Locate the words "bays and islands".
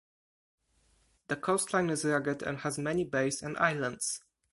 3.03-4.21